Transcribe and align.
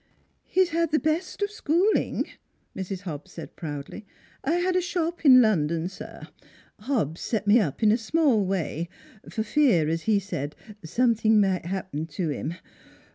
"He's 0.47 0.69
had 0.71 0.89
the 0.89 0.97
best 0.97 1.43
of 1.43 1.51
schooling," 1.51 2.25
Mrs. 2.75 3.01
Hobbs 3.01 3.33
said 3.33 3.55
proudly." 3.55 4.03
I 4.43 4.53
had 4.53 4.75
a 4.75 4.81
shop 4.81 5.23
in 5.23 5.43
London, 5.43 5.87
sir. 5.89 6.25
Hobbs 6.79 7.21
set 7.21 7.45
me 7.45 7.59
up 7.59 7.83
in 7.83 7.91
a 7.91 7.97
small 7.97 8.43
way, 8.43 8.89
for 9.29 9.43
fear, 9.43 9.87
as 9.89 10.01
he 10.09 10.17
said, 10.19 10.55
something 10.83 11.39
might 11.39 11.71
'appen 11.71 12.07
to 12.07 12.29
him. 12.29 12.55